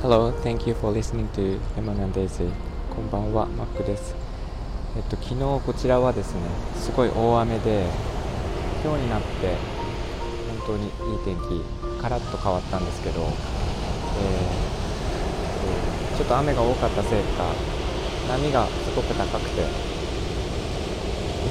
[0.00, 2.48] Hello, thank you for listening to Lemon and Daisy
[2.94, 4.14] こんばんは、マックです。
[4.96, 6.42] えっと、昨日こちらはですね、
[6.76, 7.84] すごい大雨で
[8.84, 9.56] 今日になって
[10.66, 11.64] 本当にいい天気、
[12.00, 17.52] カラッと変わったんですけど、えー、ちょっと雨が多かったせいか
[18.28, 19.64] 波がすごく高くてい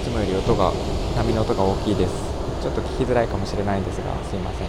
[0.02, 0.72] つもより音が
[1.18, 2.29] 波の音が大きいです。
[2.62, 4.68] ちょっと聞きづらいかもしれないんですがすいません。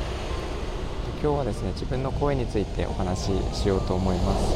[1.21, 4.55] 今日はですね自分の声についてお話ししようと思います。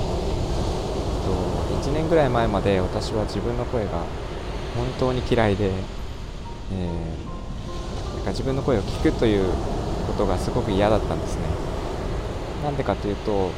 [1.88, 3.90] 1年ぐらい前まで私は自分の声が
[4.76, 9.52] 本当に嫌いで、えー、なんか自分の声を聞くという
[10.06, 11.42] ことがすごく嫌だったんですね。
[12.62, 13.50] なんでかというと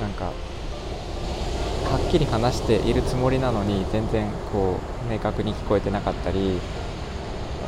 [0.00, 0.32] なんかは
[1.96, 6.58] っきり話しているつもりなのに全然こう明確に聞こえてなかったり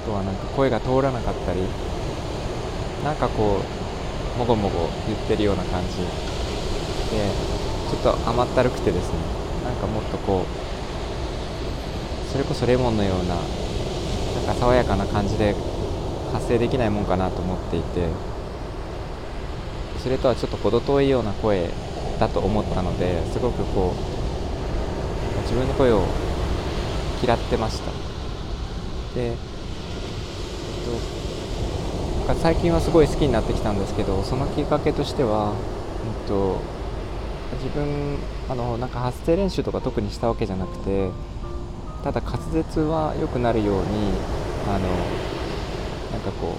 [0.05, 1.61] とはなんか声が通らなかったり
[3.05, 3.61] なんかこ
[4.37, 5.99] うもごもご言ってるような感じ。
[5.99, 7.29] で
[7.91, 9.19] ちょっと甘ったるくてですね。
[9.65, 15.55] なんかもっとこうそれこそレモンのようななんか爽やかな感じで
[16.33, 18.09] 発声できないもんかなと思っていて
[20.03, 21.69] それとはちょっと程遠いような声
[22.19, 26.07] だと思ったのですごくこう自分の声を
[27.23, 27.93] 嫌ってました。
[29.15, 29.37] で
[30.83, 35.55] と、最近はすごい好きになってきたんですけどそのきっかけとしては、
[36.23, 36.61] えっと、
[37.63, 41.11] 自分あのなんか発声練習とか特にしたわけじゃなくて
[42.05, 44.13] ただ滑舌は良くなるように
[44.69, 44.89] あの
[46.11, 46.57] なんかこ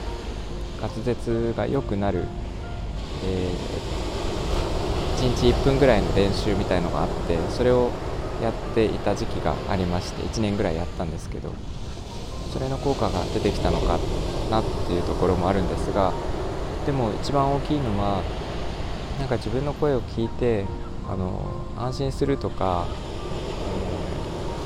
[0.79, 2.25] う滑舌が良くなる、
[3.25, 7.89] えー、1日1分ぐらいの練習みたいのがあってそれを
[8.41, 11.53] やっていた時期がありまして1年ぐらいやったんですけど
[12.54, 13.98] それの効果が出てきたのか
[14.52, 16.14] なっていうところもあるんですが
[16.86, 18.22] でも一番大きいのは
[19.20, 20.66] なんか自分の声を聞いて
[21.09, 21.42] あの
[21.76, 22.86] 安心するとか、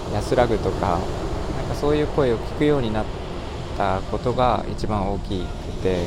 [0.09, 0.99] えー、安らぐとか
[1.57, 3.05] なんかそういう声を聞くようになっ
[3.77, 5.45] たことが一番大きく
[5.81, 6.05] て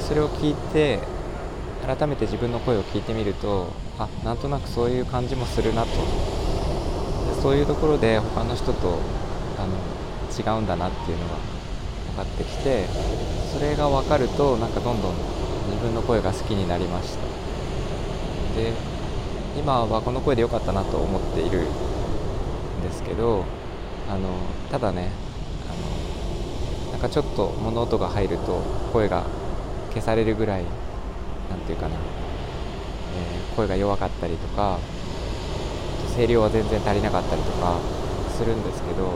[0.00, 0.98] それを聞いて
[1.86, 5.88] 改めて自分の声を聞いてみるとあなんとなくそういう感じもするなと。
[7.42, 8.98] そういうところで他の人と
[9.66, 9.76] の
[10.30, 11.36] 違うんだなっていうのが
[12.16, 12.86] 分かってきて
[13.52, 15.14] それが分かるとなんかどんどん
[15.70, 17.20] 自分の声が好きになりました。
[18.56, 18.72] で
[19.58, 23.44] 今はこの声で良かったなと思っているんですけど
[24.08, 24.28] あの
[24.70, 25.10] ただね
[25.68, 28.62] あのなんかちょっと物音が入ると
[28.92, 29.24] 声が
[29.90, 30.64] 消されるぐらい
[31.50, 34.78] 何て言うかな、えー、声が弱かったりとか
[36.14, 37.78] 声量は全然足りなかったりとか
[38.36, 39.12] するんですけど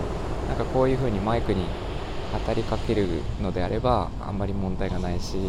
[0.51, 1.63] なんかこういう風にマイクに
[2.47, 3.07] 語りかける
[3.41, 5.41] のであればあんまり問題がないし、え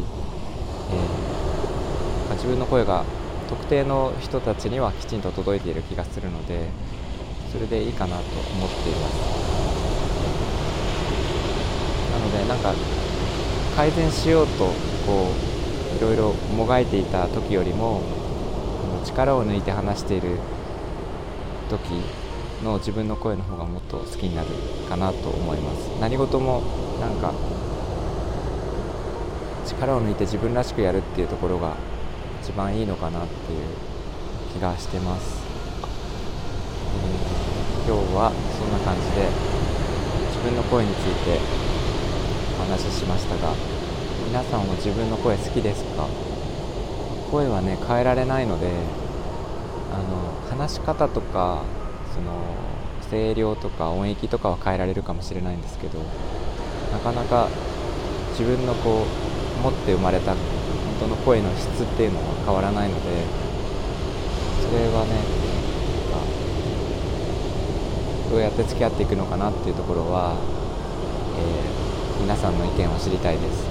[2.30, 3.04] ー、自分の声が
[3.50, 6.70] 特定の人たちにはきちんと届いている気がするので
[7.52, 9.42] それでいいかなと思っています。
[12.14, 12.74] なのでなんか
[13.76, 14.76] 改善しようと
[15.08, 15.34] こ
[15.94, 18.02] ういろいろもがいていた時よりも
[19.04, 20.38] 力を抜いて話している
[21.70, 22.21] 時
[22.64, 24.48] の自分の声の方がもっと好きになる
[24.90, 25.90] かなと思います。
[26.00, 26.62] 何事も
[27.00, 27.34] なんか
[29.68, 31.76] 力を抜いて自分らしくやるっていうところが
[32.44, 33.60] 一番いいのかなっていう
[34.54, 35.42] 気がしてます、
[37.86, 39.30] えー、今日はそんな感じで
[40.30, 41.40] 自分の声について
[42.60, 43.54] お話ししましたが
[44.28, 46.06] 皆さんは自分の声好きですか？
[47.32, 48.68] 声はね変えられないので
[49.94, 51.64] あの話し方とか
[52.14, 52.42] その
[53.10, 56.00] 声量とか音域とかは変えられるかもしれないんですけど
[56.92, 57.50] なかなか
[58.32, 59.06] 自分のこ
[59.60, 60.40] う持って生まれた本
[61.02, 63.02] 当の声の質っていうのは変わらないので
[64.62, 65.42] それはね
[68.32, 70.38] どうやって付き合っていくのかなっていうところは、
[71.36, 73.68] えー、皆さんの意見を知りたいです。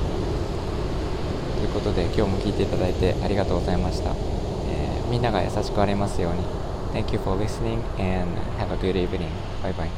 [1.56, 6.69] ということで今日も聞いていただいてありがとうございました、えー、みんなが優しくありますように。
[6.92, 8.28] Thank you for listening and
[8.58, 9.32] have a good evening.
[9.62, 9.90] Bye bye.